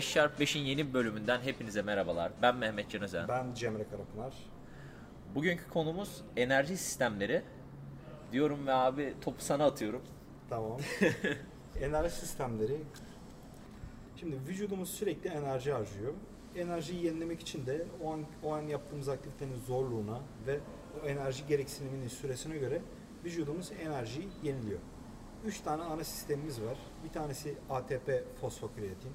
[0.00, 2.32] 5x5'in yeni bir bölümünden hepinize merhabalar.
[2.42, 3.28] Ben Mehmet Can Özen.
[3.28, 4.34] Ben Cemre Karapınar.
[5.34, 7.42] Bugünkü konumuz enerji sistemleri.
[8.32, 10.02] Diyorum ve abi topu sana atıyorum.
[10.50, 10.80] Tamam.
[11.80, 12.76] enerji sistemleri.
[14.16, 16.14] Şimdi vücudumuz sürekli enerji harcıyor.
[16.56, 20.60] Enerjiyi yenilemek için de o an, o an yaptığımız aktivitenin zorluğuna ve
[21.02, 22.82] o enerji gereksiniminin süresine göre
[23.24, 24.80] vücudumuz enerjiyi yeniliyor.
[25.44, 26.78] Üç tane ana sistemimiz var.
[27.04, 29.12] Bir tanesi ATP fosfokreatin,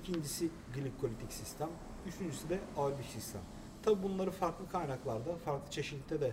[0.00, 1.68] ikincisi glikolitik sistem,
[2.06, 3.40] üçüncüsü de aerobik sistem.
[3.82, 6.32] Tabi bunları farklı kaynaklarda, farklı çeşitlilikte de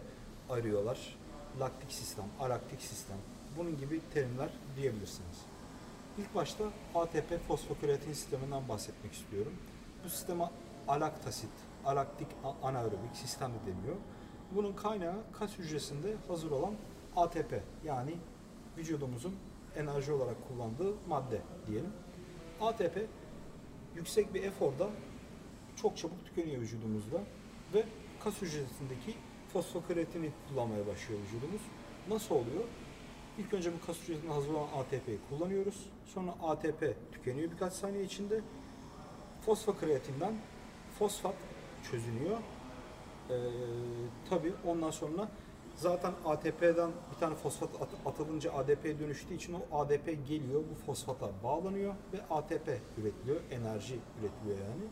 [0.50, 1.16] arıyorlar.
[1.60, 3.18] Laktik sistem, alaktik sistem,
[3.58, 5.38] bunun gibi terimler diyebilirsiniz.
[6.18, 6.64] İlk başta
[6.96, 9.54] ATP fosfokreatin sisteminden bahsetmek istiyorum.
[10.06, 10.50] Bu sisteme
[10.88, 11.50] alaktasit,
[11.86, 12.28] alaktik
[12.64, 13.96] anaerobik sistem de deniyor.
[14.52, 16.74] Bunun kaynağı kas hücresinde hazır olan
[17.16, 18.16] ATP yani
[18.78, 19.36] vücudumuzun
[19.76, 21.94] enerji olarak kullandığı madde diyelim.
[22.62, 23.08] ATP
[23.96, 24.90] yüksek bir eforda
[25.76, 27.24] çok çabuk tükeniyor vücudumuzda
[27.74, 27.84] ve
[28.24, 29.16] kas hücresindeki
[29.54, 31.62] fosfokreatini kullanmaya başlıyor vücudumuz.
[32.10, 32.64] Nasıl oluyor?
[33.38, 35.90] İlk önce bu kas hücresinde hazır olan ATP'yi kullanıyoruz.
[36.06, 38.42] Sonra ATP tükeniyor birkaç saniye içinde.
[39.46, 40.34] Fosfokreatinden
[41.00, 41.36] fosfat
[41.92, 42.38] çözünüyor.
[43.30, 43.34] Ee,
[44.30, 45.32] tabii ondan sonra
[45.76, 47.70] zaten ATP'den bir tane fosfat
[48.06, 54.58] atılınca ADP'ye dönüştüğü için o ADP geliyor bu fosfata bağlanıyor ve ATP üretiliyor, enerji üretiliyor
[54.70, 54.84] yani.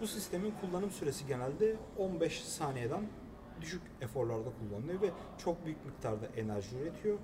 [0.00, 3.08] Bu sistemin kullanım süresi genelde 15 saniyeden
[3.60, 7.18] düşük eforlarda kullanılıyor ve çok büyük miktarda enerji üretiyor.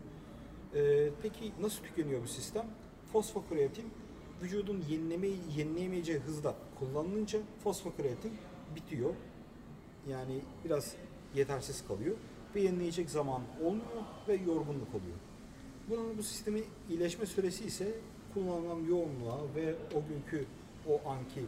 [0.75, 2.67] Ee, peki nasıl tükeniyor bu sistem?
[3.13, 3.91] Fosfokreatin
[4.43, 8.33] vücudun yenilemeyi, yenileyemeyeceği hızda kullanılınca fosfokreatin
[8.75, 9.15] bitiyor.
[10.09, 10.95] Yani biraz
[11.35, 12.17] yetersiz kalıyor
[12.55, 15.19] ve yenileyecek zaman olmuyor ve yorgunluk oluyor.
[15.89, 17.95] Bunun bu sistemi iyileşme süresi ise
[18.35, 20.47] kullanılan yoğunluğa ve o günkü
[20.89, 21.41] o anki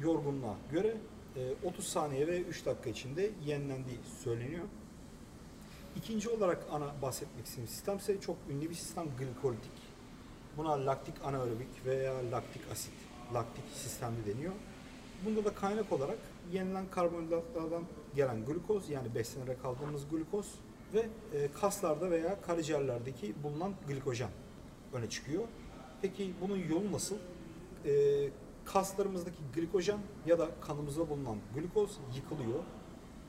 [0.00, 0.96] yorgunluğa göre
[1.64, 4.64] 30 saniye ve 3 dakika içinde yenilendiği söyleniyor.
[5.96, 9.72] İkinci olarak ana bahsetmek istediğim sistem ise çok ünlü bir sistem glikolitik.
[10.56, 12.92] Buna laktik anaerobik veya laktik asit,
[13.34, 14.52] laktik sistemi deniyor.
[15.24, 16.18] Bunda da kaynak olarak
[16.52, 17.84] yenilen karbonhidratlardan
[18.16, 20.54] gelen glukoz yani beslenerek aldığımız glukoz
[20.94, 24.30] ve e, kaslarda veya karaciğerlerdeki bulunan glikojen
[24.92, 25.44] öne çıkıyor.
[26.02, 27.16] Peki bunun yolu nasıl?
[27.86, 27.92] E,
[28.64, 32.58] kaslarımızdaki glikojen ya da kanımızda bulunan glukoz yıkılıyor.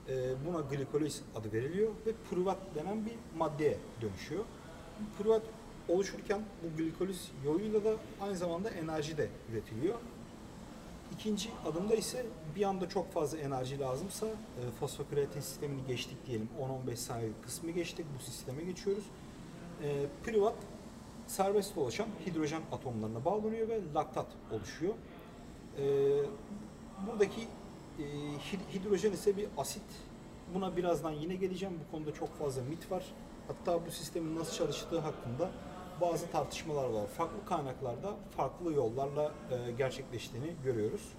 [0.09, 4.43] E, buna glikoliz adı veriliyor ve pürüvat denen bir maddeye dönüşüyor.
[4.99, 5.41] Bu pürüvat
[5.87, 9.95] oluşurken bu glikoliz yoluyla da aynı zamanda enerji de üretiliyor.
[11.11, 16.49] İkinci adımda ise bir anda çok fazla enerji lazımsa e, fosfokreatin sistemini geçtik diyelim
[16.87, 19.03] 10-15 saniye kısmı geçtik bu sisteme geçiyoruz.
[19.83, 20.55] E, privat
[21.27, 24.93] serbest dolaşan hidrojen atomlarına bağlanıyor ve laktat oluşuyor.
[25.77, 25.83] E,
[27.07, 27.41] buradaki
[27.99, 28.03] e,
[28.73, 29.83] hidrojen ise bir asit.
[30.53, 31.79] Buna birazdan yine geleceğim.
[31.85, 33.03] Bu konuda çok fazla mit var.
[33.47, 35.51] Hatta bu sistemin nasıl çalıştığı hakkında
[36.01, 37.07] bazı tartışmalar var.
[37.07, 41.13] Farklı kaynaklarda farklı yollarla e, gerçekleştiğini görüyoruz.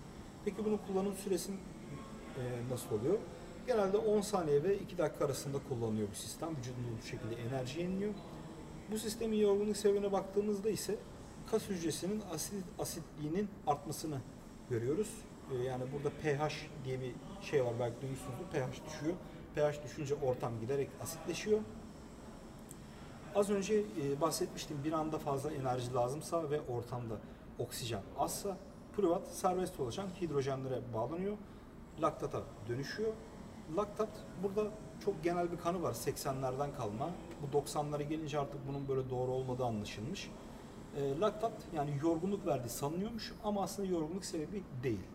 [0.44, 3.18] Peki bunun kullanım süresi e, nasıl oluyor?
[3.66, 6.48] Genelde 10 saniye ve 2 dakika arasında kullanılıyor bu sistem.
[6.56, 8.14] Vücudunda bu şekilde enerji yeniliyor.
[8.90, 10.96] Bu sistemin yorgunluk sebebine baktığımızda ise
[11.50, 14.18] kas hücresinin asit asitliğinin artmasını
[14.70, 15.10] görüyoruz.
[15.52, 16.54] E, yani burada pH
[16.84, 17.12] diye bir
[17.42, 18.44] şey var belki duymuşsunuzdur.
[18.44, 19.14] pH düşüyor.
[19.54, 21.60] pH düşünce ortam giderek asitleşiyor.
[23.34, 27.14] Az önce e, bahsetmiştim bir anda fazla enerji lazımsa ve ortamda
[27.58, 28.56] oksijen azsa
[28.96, 31.36] pürüvat serbest dolaşan hidrojenlere bağlanıyor.
[32.02, 33.12] Laktata dönüşüyor.
[33.76, 34.08] Laktat
[34.42, 34.70] burada
[35.04, 37.10] çok genel bir kanı var 80'lerden kalma.
[37.42, 40.30] Bu 90'lara gelince artık bunun böyle doğru olmadığı anlaşılmış.
[40.96, 45.06] E, laktat yani yorgunluk verdiği sanılıyormuş ama aslında yorgunluk sebebi değil.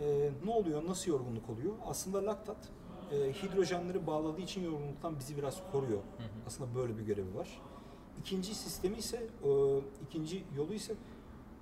[0.00, 0.86] E, ne oluyor?
[0.86, 1.72] Nasıl yorgunluk oluyor?
[1.86, 2.56] Aslında laktat
[3.12, 5.98] e, hidrojenleri bağladığı için yorgunluktan bizi biraz koruyor.
[5.98, 6.26] Hı hı.
[6.46, 7.60] Aslında böyle bir görevi var.
[8.20, 9.50] İkinci sistemi ise, e,
[10.06, 10.94] ikinci yolu ise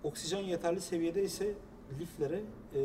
[0.03, 1.55] oksijen yeterli seviyede ise
[1.99, 2.41] liflere
[2.75, 2.81] e,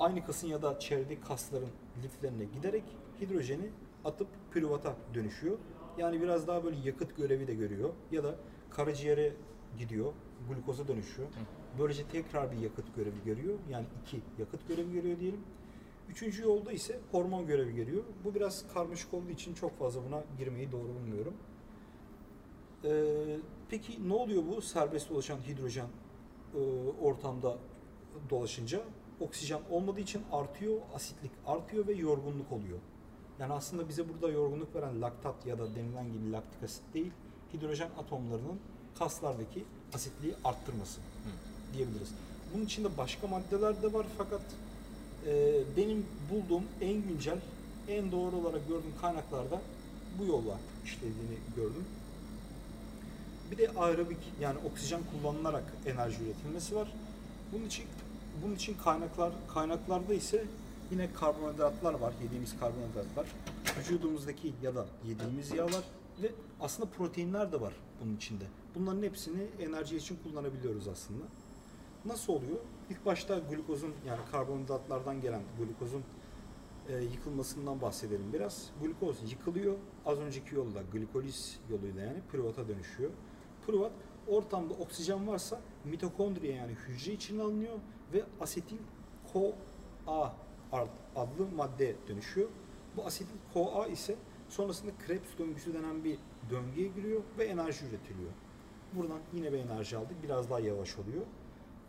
[0.00, 1.68] aynı kasın ya da çevredeki kasların
[2.02, 2.84] liflerine giderek
[3.20, 3.70] hidrojeni
[4.04, 5.58] atıp pürüvata dönüşüyor.
[5.98, 8.34] Yani biraz daha böyle yakıt görevi de görüyor ya da
[8.70, 9.32] karaciğere
[9.78, 10.12] gidiyor,
[10.48, 11.28] glukoza dönüşüyor.
[11.78, 13.58] Böylece tekrar bir yakıt görevi görüyor.
[13.70, 15.40] Yani iki yakıt görevi görüyor diyelim.
[16.10, 18.04] Üçüncü yolda ise hormon görevi geliyor.
[18.24, 21.34] Bu biraz karmaşık olduğu için çok fazla buna girmeyi doğru bulmuyorum.
[22.84, 23.36] Ee,
[23.68, 25.86] peki ne oluyor bu serbest dolaşan hidrojen
[26.54, 26.58] e,
[27.00, 27.58] ortamda
[28.30, 28.80] dolaşınca?
[29.20, 32.78] Oksijen olmadığı için artıyor, asitlik artıyor ve yorgunluk oluyor.
[33.38, 37.12] Yani aslında bize burada yorgunluk veren laktat ya da denilen gibi laktik asit değil,
[37.54, 38.60] hidrojen atomlarının
[38.98, 39.64] kaslardaki
[39.94, 41.00] asitliği arttırması.
[41.00, 41.74] Hı.
[41.74, 42.14] diyebiliriz.
[42.54, 44.40] Bunun içinde başka maddeler de var fakat
[45.26, 47.38] e, benim bulduğum en güncel,
[47.88, 49.60] en doğru olarak gördüğüm kaynaklarda
[50.18, 51.84] bu yolla işlediğini gördüm.
[53.50, 56.92] Bir de aerobik yani oksijen kullanılarak enerji üretilmesi var.
[57.52, 57.84] Bunun için
[58.44, 60.44] bunun için kaynaklar kaynaklarda ise
[60.90, 63.26] yine karbonhidratlar var, yediğimiz karbonhidratlar,
[63.78, 65.84] vücudumuzdaki ya da yediğimiz yağlar
[66.22, 66.30] ve
[66.60, 67.72] aslında proteinler de var
[68.02, 68.44] bunun içinde.
[68.74, 71.24] Bunların hepsini enerji için kullanabiliyoruz aslında.
[72.04, 72.58] Nasıl oluyor?
[72.90, 76.02] İlk başta glukozun yani karbonhidratlardan gelen glukozun
[76.88, 78.70] e, yıkılmasından bahsedelim biraz.
[78.82, 79.76] Glukoz yıkılıyor.
[80.06, 83.10] Az önceki yolla glikoliz yoluyla yani püruvata dönüşüyor.
[83.66, 83.92] Püruvat
[84.28, 87.78] ortamda oksijen varsa mitokondriye yani hücre içine alınıyor
[88.12, 88.78] ve asetil
[89.32, 90.32] CoA
[91.16, 92.48] adlı maddeye dönüşüyor.
[92.96, 94.16] Bu asetil CoA ise
[94.48, 96.18] sonrasında Krebs döngüsü denen bir
[96.50, 98.30] döngüye giriyor ve enerji üretiliyor.
[98.92, 100.22] Buradan yine bir enerji aldık.
[100.22, 101.22] Biraz daha yavaş oluyor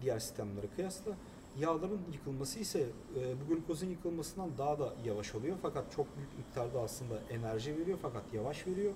[0.02, 1.12] diğer sistemlere kıyasla.
[1.60, 5.58] Yağların yıkılması ise e, bu glukozun yıkılmasından daha da yavaş oluyor.
[5.62, 8.94] Fakat çok büyük miktarda aslında enerji veriyor fakat yavaş veriyor.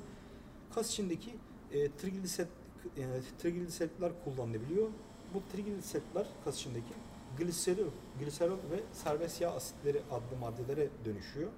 [0.76, 1.32] Kas içindeki
[1.72, 2.50] e, trigliserit,
[2.98, 3.04] e,
[3.40, 4.88] trigliseritler kullanılabiliyor.
[5.34, 6.94] Bu trigliseritler kas içindeki
[7.38, 11.50] gliserol, gliserol ve serbest yağ asitleri adlı maddelere dönüşüyor.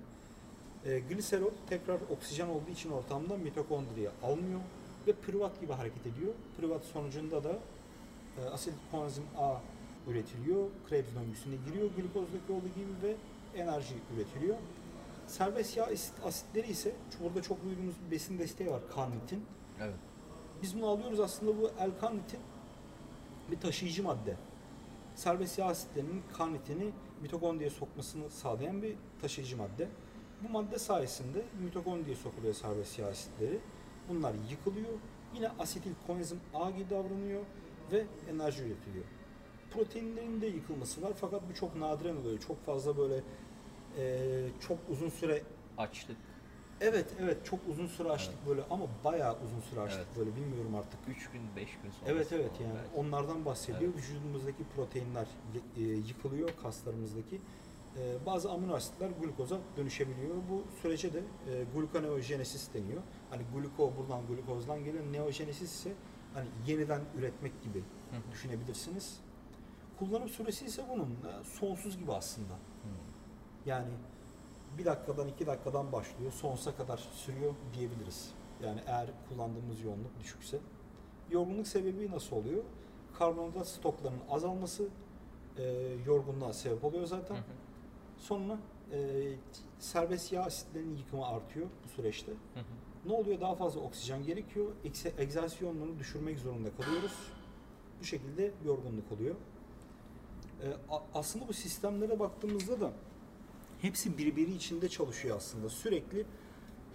[0.85, 4.59] E, gliserol tekrar oksijen olduğu için ortamda mitokondriye almıyor
[5.07, 6.33] ve pürüvat gibi hareket ediyor.
[6.57, 7.59] Pürüvat sonucunda da
[8.41, 9.57] e, asetil koenzim A
[10.07, 10.69] üretiliyor.
[10.89, 13.15] Krebs döngüsüne giriyor glukozdaki olduğu gibi ve
[13.61, 14.57] enerji üretiliyor.
[15.27, 19.45] Serbest yağ asit, asitleri ise burada çok duyduğumuz bir besin desteği var karnitin.
[19.81, 19.95] Evet.
[20.61, 22.39] Biz bunu alıyoruz aslında bu L-karnitin
[23.51, 24.35] bir taşıyıcı madde.
[25.15, 26.91] Serbest yağ asitlerinin karnitini
[27.21, 29.89] mitokondriye sokmasını sağlayan bir taşıyıcı madde.
[30.43, 33.59] Bu madde sayesinde mitokondriye sokuluyor serbest yağ asitleri.
[34.09, 34.93] Bunlar yıkılıyor.
[35.33, 37.41] Yine asetil koenzim A gibi davranıyor
[37.91, 39.05] ve enerji üretiliyor.
[39.71, 42.39] Proteinlerin de yıkılması var fakat bu çok nadiren oluyor.
[42.39, 43.23] Çok fazla böyle
[43.97, 44.27] e,
[44.67, 45.41] çok uzun süre
[45.77, 46.17] Açlık.
[46.81, 50.17] evet evet çok uzun süre açtık böyle ama bayağı uzun süre açtık Evet.
[50.17, 50.99] böyle bilmiyorum artık.
[51.07, 52.11] 3 gün 5 gün sonra.
[52.11, 52.95] Evet evet yani belki.
[52.95, 53.93] onlardan bahsediyor.
[53.93, 55.27] Vücudumuzdaki proteinler
[55.77, 57.41] e, yıkılıyor kaslarımızdaki.
[57.97, 60.35] E, bazı amino asitler glukoza dönüşebiliyor.
[60.49, 61.65] Bu sürece de e,
[62.73, 63.01] deniyor.
[63.29, 65.93] Hani gluko buradan glukozdan gelen neojenesis ise
[66.37, 68.31] hani yeniden üretmek gibi Hı hı.
[68.31, 69.19] düşünebilirsiniz.
[69.99, 72.53] Kullanım süresi ise bunun sonsuz gibi aslında.
[72.53, 72.89] Hı.
[73.65, 73.89] Yani
[74.77, 78.31] bir dakikadan iki dakikadan başlıyor, sonsuza kadar sürüyor diyebiliriz.
[78.63, 80.59] Yani eğer kullandığımız yoğunluk düşükse.
[81.31, 82.63] Yorgunluk sebebi nasıl oluyor?
[83.19, 84.87] Karbonhidrat stoklarının azalması
[85.57, 85.63] e,
[86.05, 87.35] yorgunluğa sebep oluyor zaten.
[87.35, 87.43] Hı hı.
[88.17, 88.57] Sonra
[88.91, 88.97] e,
[89.79, 92.31] serbest yağ asitlerinin yıkımı artıyor bu süreçte.
[92.31, 92.63] Hı hı.
[93.05, 93.41] Ne oluyor?
[93.41, 94.71] Daha fazla oksijen gerekiyor.
[95.61, 97.13] Yoğunluğunu düşürmek zorunda kalıyoruz.
[97.99, 99.35] Bu şekilde yorgunluk oluyor.
[100.89, 102.91] A- aslında bu sistemlere baktığımızda da
[103.81, 105.69] hepsi birbiri içinde çalışıyor aslında.
[105.69, 106.25] Sürekli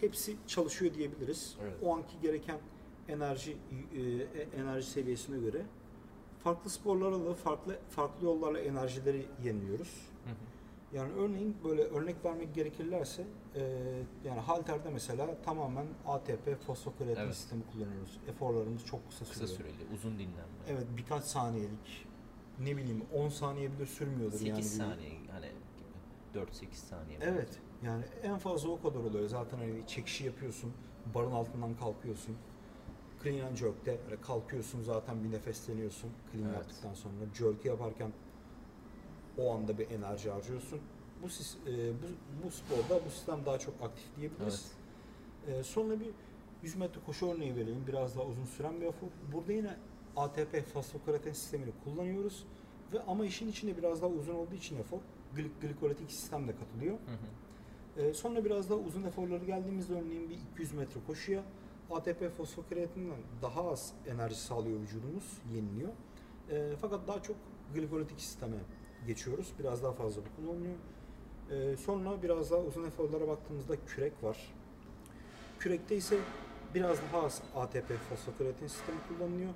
[0.00, 1.56] hepsi çalışıyor diyebiliriz.
[1.62, 1.74] Evet.
[1.82, 2.58] O anki gereken
[3.08, 3.56] enerji
[3.94, 5.62] e, e, enerji seviyesine göre
[6.44, 10.08] farklı sporlarla da farklı farklı yollarla enerjileri yeniliyoruz.
[10.24, 10.34] Hı hı.
[10.92, 13.24] Yani örneğin böyle örnek vermek gerekirlerse
[13.54, 13.60] e,
[14.24, 17.34] yani halterde mesela tamamen ATP fosfokreatin Evet.
[17.36, 18.18] sistemi kullanıyoruz.
[18.28, 19.74] Eforlarımız çok kısa Kısa sürüyor.
[19.74, 20.42] süreli, uzun dinlenme.
[20.68, 22.06] Evet birkaç saniyelik
[22.60, 24.62] ne bileyim 10 saniye bile sürmüyordur 8 yani.
[24.64, 25.46] saniye hani
[26.34, 26.44] gibi.
[26.46, 27.18] 4-8 saniye.
[27.22, 29.28] Evet yani en fazla o kadar oluyor.
[29.28, 30.72] Zaten hani çekişi yapıyorsun,
[31.14, 32.36] barın altından kalkıyorsun.
[33.22, 36.56] Clean and jerk'te böyle kalkıyorsun zaten bir nefesleniyorsun clean Evet.
[36.56, 37.14] yaptıktan sonra.
[37.38, 38.12] Jerk'ü yaparken
[39.38, 40.80] o anda bir enerji harcıyorsun.
[41.22, 42.06] Bu, e, bu,
[42.46, 44.72] bu sporda bu sistem daha çok aktif diyebiliriz.
[45.46, 46.10] E, sonra bir
[46.62, 47.84] 100 metre koşu örneği verelim.
[47.86, 49.06] Biraz daha uzun süren bir efor.
[49.32, 49.76] Burada yine
[50.16, 52.44] ATP fosfokreatin sistemini kullanıyoruz.
[52.92, 54.98] Ve ama işin içinde biraz daha uzun olduğu için efor
[55.36, 56.94] glik- glikolitik sistem de katılıyor.
[56.94, 58.02] Hı hı.
[58.02, 61.42] Ee, sonra biraz daha uzun eforları geldiğimizde örneğin bir 200 metre koşuya
[61.90, 65.24] ATP fosfokreatinden daha az enerji sağlıyor vücudumuz,
[65.54, 65.92] yeniliyor.
[66.50, 67.36] Ee, fakat daha çok
[67.74, 68.56] glikolitik sisteme
[69.06, 69.52] geçiyoruz.
[69.58, 70.74] Biraz daha fazla bu kullanılıyor.
[71.50, 74.54] Ee, sonra biraz daha uzun eforlara baktığımızda kürek var.
[75.58, 76.16] Kürekte ise
[76.74, 79.50] biraz daha az ATP fosfokreatin sistemi kullanılıyor.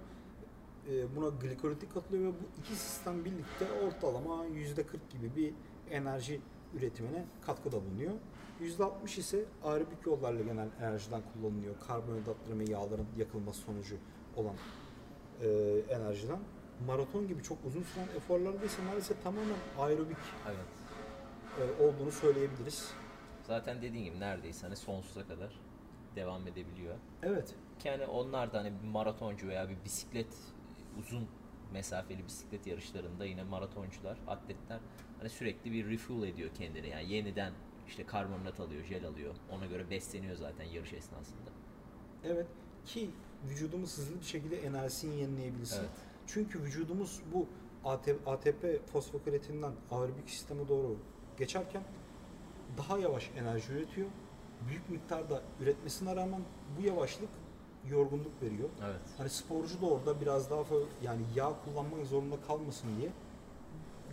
[0.90, 5.54] Ee, buna glikolitik katılıyor ve bu iki sistem birlikte ortalama %40 gibi bir
[5.90, 6.40] enerji
[6.74, 8.12] üretimine katkıda bulunuyor.
[8.60, 11.74] %60 ise aerobik yollarla gelen enerjiden kullanılıyor.
[11.88, 13.96] Karbonhidratların ve yağların yakılması sonucu
[14.36, 14.54] olan
[15.42, 15.48] e,
[15.90, 16.38] enerjiden.
[16.86, 20.16] Maraton gibi çok uzun süren eforlarda ise maalesef tamamen aerobik
[20.46, 20.66] Evet.
[21.80, 22.90] e, olduğunu söyleyebiliriz.
[23.46, 25.60] Zaten dediğin gibi neredeyse hani sonsuza kadar
[26.16, 26.94] devam edebiliyor.
[27.22, 27.54] Evet.
[27.78, 30.34] Ki hani onlar da hani bir maratoncu veya bir bisiklet
[30.98, 31.28] uzun
[31.72, 34.78] mesafeli bisiklet yarışlarında yine maratoncular, atletler
[35.18, 36.88] hani sürekli bir refuel ediyor kendini.
[36.88, 37.52] Yani yeniden
[37.88, 39.34] işte karbonhidrat alıyor, jel alıyor.
[39.52, 41.50] Ona göre besleniyor zaten yarış esnasında.
[42.24, 42.46] Evet
[42.86, 43.10] ki
[43.50, 45.80] vücudumuz hızlı bir şekilde enerjisini yenileyebilsin.
[45.80, 45.90] Evet.
[46.26, 47.46] Çünkü vücudumuz bu
[48.26, 50.96] ATP fosfokretinden aerobik sisteme doğru
[51.38, 51.82] geçerken
[52.78, 54.08] daha yavaş enerji üretiyor.
[54.68, 56.40] Büyük miktarda üretmesine rağmen
[56.78, 57.28] bu yavaşlık
[57.90, 58.68] yorgunluk veriyor.
[58.84, 59.00] Evet.
[59.18, 60.64] Hani sporcu da orada biraz daha
[61.02, 63.10] yani yağ kullanmak zorunda kalmasın diye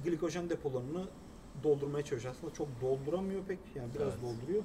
[0.05, 1.05] glikojen depolarını
[1.63, 2.35] doldurmaya çalışıyor.
[2.37, 4.21] Aslında çok dolduramıyor pek yani biraz Evet.
[4.23, 4.63] dolduruyor.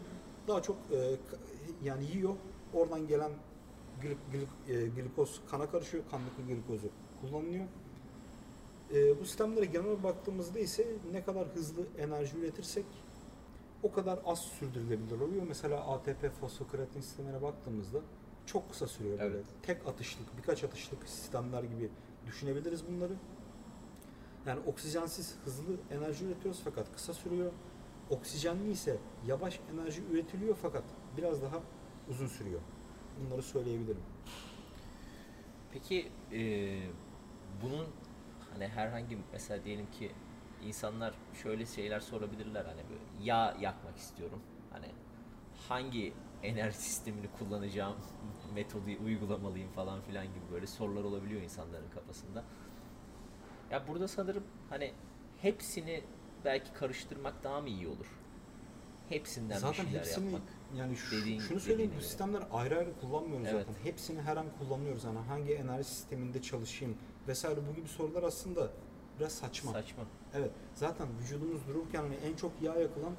[0.48, 1.16] Daha çok e,
[1.84, 2.34] yani yiyor.
[2.74, 3.30] Oradan gelen
[4.02, 6.04] glik, glik- e, glikoz kana karışıyor.
[6.10, 6.88] Kandaki glikozu
[7.20, 7.64] kullanılıyor.
[8.94, 12.84] E, bu sistemlere genel baktığımızda ise ne kadar hızlı enerji üretirsek
[13.82, 15.42] o kadar az sürdürülebilir oluyor.
[15.48, 17.98] Mesela ATP fosfokreatin sistemine baktığımızda
[18.46, 19.34] çok kısa sürüyor böyle.
[19.34, 19.44] Evet.
[19.62, 21.90] Tek atışlık, birkaç atışlık sistemler gibi
[22.26, 23.12] düşünebiliriz bunları.
[24.46, 27.52] Yani oksijensiz hızlı enerji üretiyoruz fakat kısa sürüyor.
[28.10, 30.84] Oksijenli ise yavaş enerji üretiliyor fakat
[31.16, 31.62] biraz daha
[32.10, 32.60] uzun sürüyor.
[33.20, 34.02] Bunları söyleyebilirim.
[35.72, 36.40] Peki e,
[37.62, 37.86] bunun
[38.52, 40.12] hani herhangi mesela diyelim ki
[40.66, 44.42] insanlar şöyle şeyler sorabilirler hani böyle yağ yakmak istiyorum.
[44.72, 44.86] Hani
[45.68, 46.12] hangi
[46.42, 47.96] enerji sistemini kullanacağım
[48.54, 52.44] metodu uygulamalıyım falan filan gibi böyle sorular olabiliyor insanların kafasında.
[53.70, 54.92] Ya burada sanırım hani
[55.42, 56.02] hepsini
[56.44, 58.06] belki karıştırmak daha mı iyi olur?
[59.08, 60.42] Hepsinden zaten bir şeyler hepsini yapmak.
[60.76, 63.66] yani şu- dediğin- şunu söyleyeyim bu sistemler ayrı ayrı kullanmıyoruz Evet.
[63.68, 63.84] zaten.
[63.84, 65.04] Hepsini her an kullanıyoruz.
[65.04, 66.96] Yani hangi enerji sisteminde çalışayım
[67.28, 68.70] vesaire bu gibi sorular aslında
[69.20, 69.72] biraz saçma.
[69.72, 70.02] Saçma.
[70.34, 70.50] Evet.
[70.74, 73.12] Zaten vücudumuz dururken hani en çok yağ yakılan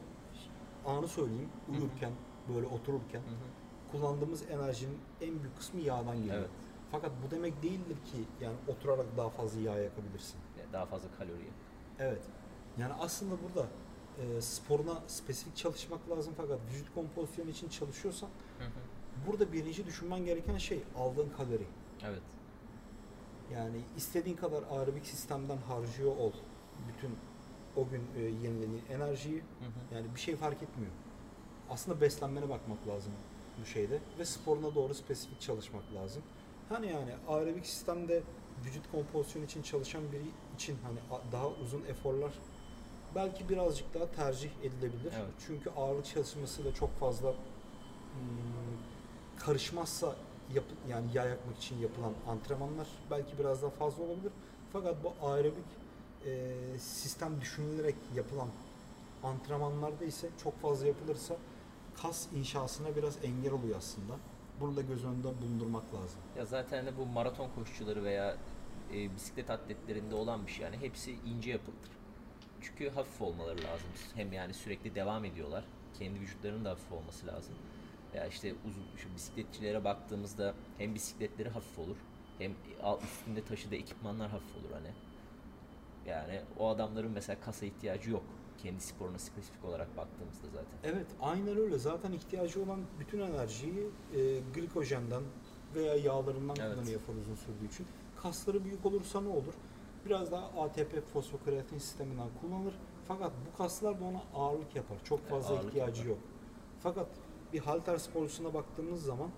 [0.86, 1.50] anı söyleyeyim.
[1.70, 2.12] Uyurken,
[2.56, 3.92] böyle otururken Hı hı.
[3.92, 6.38] kullandığımız enerjinin en büyük kısmı yağdan geliyor.
[6.38, 6.50] Evet.
[6.92, 10.40] Fakat bu demek değildir ki yani oturarak daha fazla yağ yakabilirsin.
[10.74, 11.48] Daha fazla kalori.
[12.00, 12.22] Evet.
[12.78, 13.68] Yani aslında burada
[14.20, 18.70] e, sporuna spesifik çalışmak lazım fakat vücut kompozisyonu için çalışıyorsan Hı hı.
[19.28, 21.68] burada birinci düşünmen gereken şey aldığın kalori.
[22.04, 22.22] Evet.
[23.54, 26.32] Yani istediğin kadar aerobik sistemden harcıyor ol
[26.88, 27.16] bütün
[27.76, 29.40] o gün e, yenilenen enerjiyi.
[29.40, 29.96] Hı hı.
[29.96, 30.92] Yani bir şey fark etmiyor.
[31.70, 33.14] Aslında beslenmene bakmak lazım
[33.62, 36.24] bu şeyde ve sporuna doğru spesifik çalışmak lazım.
[36.70, 38.24] Hani yani aerobik sistemde
[38.66, 40.26] vücut kompozisyonu için çalışan biri
[40.56, 42.34] için hani daha uzun eforlar
[43.16, 45.14] belki birazcık daha tercih edilebilir.
[45.16, 45.34] Evet.
[45.48, 47.38] Çünkü ağırlık çalışmasıyla çok fazla hmm,
[49.40, 50.16] karışmazsa
[50.56, 54.32] yap, yani yağ yakmak için yapılan antrenmanlar belki biraz daha fazla olabilir.
[54.74, 55.66] Fakat bu aerobik
[56.26, 58.48] e, sistem düşünülerek yapılan
[59.24, 61.36] antrenmanlarda ise çok fazla yapılırsa
[62.02, 64.14] kas inşasına biraz engel oluyor aslında.
[64.60, 66.20] Bunu da göz önünde bulundurmak lazım.
[66.38, 68.38] Ya zaten de bu maraton koşucuları veya
[68.94, 70.66] e, bisiklet atletlerinde olan bir şey.
[70.66, 71.90] Yani hepsi ince yapılıdır.
[72.62, 73.90] Çünkü hafif olmaları lazım.
[74.16, 75.64] Hem yani sürekli devam ediyorlar.
[76.00, 77.56] Kendi vücutlarının da hafif olması lazım.
[78.16, 81.96] Ya işte uzun şu bisikletçilere baktığımızda hem bisikletleri hafif olur
[82.38, 82.52] hem
[83.04, 84.92] üstünde taşıdığı ekipmanlar hafif olur hani.
[86.06, 88.24] Yani o adamların mesela kasa ihtiyacı yok.
[88.64, 90.78] Kendi sporuna spesifik olarak baktığımızda zaten.
[90.96, 91.78] Evet, aynen öyle.
[91.78, 95.24] Zaten ihtiyacı olan bütün enerjiyi e, glikojenden
[95.76, 96.74] veya yağlarından Evet.
[96.76, 97.86] kullanıyor efor uzun sürdüğü için.
[98.16, 99.54] Kasları büyük olursa ne olur?
[100.06, 102.74] Biraz daha ATP fosfokreatin sisteminden kullanılır.
[103.08, 104.98] Fakat bu kaslar da ona ağırlık yapar.
[105.04, 106.10] Çok fazla ağırlık ihtiyacı yapar.
[106.10, 106.20] yok.
[106.80, 107.08] Fakat
[107.54, 109.30] bir halter sporcusuna baktığımız zaman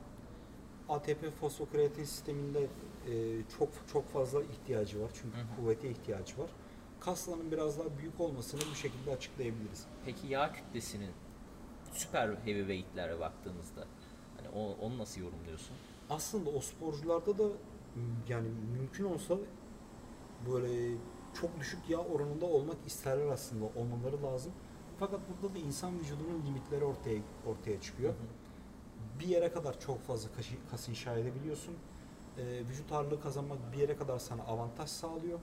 [0.89, 2.59] ATP fosfokreatin sisteminde
[3.09, 5.11] e, çok çok fazla ihtiyacı var.
[5.13, 5.55] Çünkü Hı hı.
[5.55, 6.49] kuvvete ihtiyacı var.
[6.99, 9.85] Kasların biraz daha büyük olmasını bu şekilde açıklayabiliriz.
[10.05, 11.11] Peki yağ kütlesinin
[11.93, 13.87] süper heavyweight'lere baktığımızda
[14.37, 15.75] hani o, onu nasıl yorumluyorsun?
[16.09, 17.43] aslında o sporcularda da
[18.29, 19.35] yani mümkün olsa
[20.51, 20.95] böyle
[21.41, 24.51] çok düşük yağ oranında olmak isterler aslında olmaları lazım.
[25.01, 28.13] Fakat burada da insan vücudunun limitleri ortaya ortaya çıkıyor.
[29.19, 31.73] Bir yere kadar çok fazla kas, kas inşa edebiliyorsun.
[32.37, 35.39] Ee, vücut ağırlığı kazanmak bir yere kadar sana avantaj sağlıyor.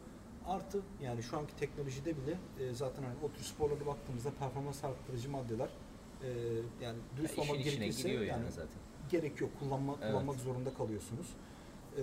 [0.46, 5.30] Artı yani şu anki teknolojide bile e, zaten hani o tür sporlara baktığımızda performans arttırıcı
[5.30, 5.68] maddeler
[6.22, 6.28] e,
[6.82, 8.78] yani Ya dürüst işin olmak gerekirse yani, yani zaten.
[9.10, 9.50] gerek yok.
[9.60, 10.12] Kullanma, Evet.
[10.12, 11.26] kullanmak zorunda kalıyorsunuz.
[11.96, 12.02] Ee,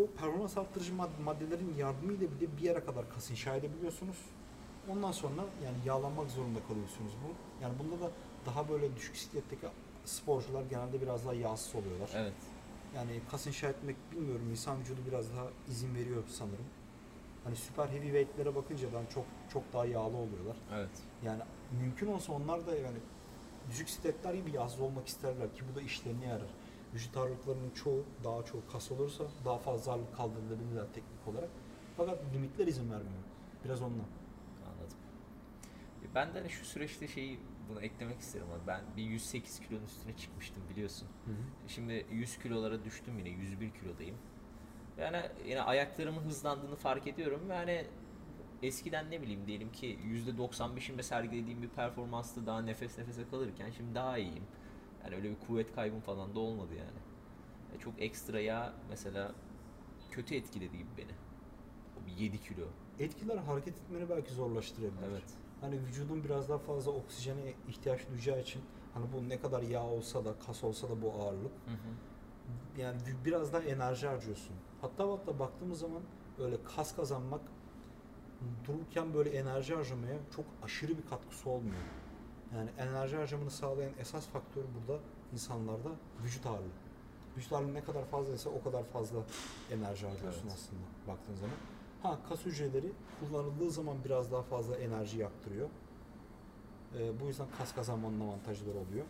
[0.00, 4.16] o performans arttırıcı mad- maddelerin yardımıyla bile bir yere kadar kas inşa edebiliyorsunuz.
[4.90, 7.62] Ondan sonra yani yağlanmak zorunda kalıyorsunuz bu.
[7.64, 8.10] Yani bunda da
[8.46, 9.66] daha böyle düşük sikletteki
[10.04, 12.10] sporcular genelde biraz daha yağsız oluyorlar.
[12.14, 12.32] Evet.
[12.96, 16.66] Yani kas inşa etmek bilmiyorum insan vücudu biraz daha izin veriyor sanırım.
[17.44, 20.56] Hani süper heavyweight'lere bakınca ben çok çok daha yağlı oluyorlar.
[20.74, 20.90] Evet.
[21.24, 21.42] Yani
[21.80, 22.98] mümkün olsa onlar da yani
[23.70, 26.48] düşük sikletler gibi yağsız olmak isterler ki bu da işlerine yarar.
[26.94, 31.50] Vücut ağırlıklarının çoğu daha çok kas olursa daha fazla ağırlık kaldırılabilirler teknik olarak.
[31.96, 33.22] Fakat limitler izin vermiyor.
[33.64, 34.06] Biraz ondan.
[36.14, 38.66] Ben de hani şu süreçte şeyi bunu eklemek isterim abi.
[38.66, 41.08] Ben bir 108 kilonun üstüne çıkmıştım biliyorsun.
[41.68, 44.16] Şimdi 100 kilolara düştüm yine 101 kilodayım.
[44.98, 47.86] Yani yine ayaklarımın hızlandığını fark ediyorum ve hani
[48.62, 49.98] eskiden ne bileyim diyelim ki
[50.38, 54.44] %95'inde sergilediğim bir performanstı daha nefes nefese kalırken şimdi daha iyiyim.
[55.04, 56.98] Yani öyle bir kuvvet kaybım falan da olmadı yani.
[57.76, 59.32] E, çok ekstra yağ mesela
[60.10, 61.12] kötü etkiledi gibi beni.
[62.02, 62.66] O bir 7 kilo.
[62.98, 65.08] Etkiler hareket etmeni belki zorlaştırabilir.
[65.10, 65.22] Evet.
[65.60, 68.62] Hani vücudun biraz daha fazla oksijene ihtiyaç duyacağı için
[68.94, 72.80] hani bu ne kadar yağ olsa da kas olsa da bu ağırlık Hı hı.
[72.80, 74.56] yani biraz daha enerji harcıyorsun.
[74.80, 76.02] Hatta hatta baktığımız zaman
[76.38, 77.40] öyle kas kazanmak
[78.66, 81.82] dururken böyle enerji harcamaya çok aşırı bir katkısı olmuyor.
[82.56, 85.00] Yani enerji harcamanı sağlayan esas faktör burada
[85.32, 85.88] insanlarda
[86.24, 86.68] vücut ağırlığı.
[87.36, 89.18] Vücut ağırlığı ne kadar fazlaysa o kadar fazla
[89.70, 90.52] enerji harcıyorsun Evet.
[90.54, 91.56] aslında baktığın zaman.
[92.04, 95.68] Ha kas hücreleri kullanıldığı zaman biraz daha fazla enerji yaktırıyor.
[96.98, 99.04] Ee, bu yüzden kas kazanmanın avantajları oluyor.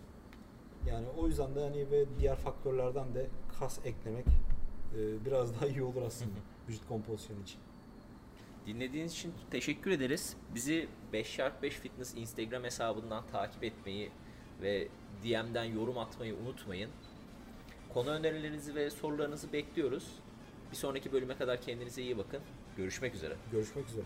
[0.87, 3.27] Yani o yüzden de hani ve diğer faktörlerden de
[3.59, 4.27] kas eklemek
[4.97, 7.59] e, biraz daha iyi olur aslında vücut kompozisyonu için.
[8.67, 10.37] Dinlediğiniz için teşekkür ederiz.
[10.55, 14.11] Bizi 5x5 Fitness Instagram hesabından takip etmeyi
[14.63, 14.89] ve
[15.25, 16.91] DM'den yorum atmayı unutmayın.
[17.95, 20.11] Konu önerilerinizi ve sorularınızı bekliyoruz.
[20.71, 22.41] Bir sonraki bölüme kadar kendinize iyi bakın.
[22.77, 23.35] Görüşmek üzere.
[23.53, 24.05] Görüşmek üzere.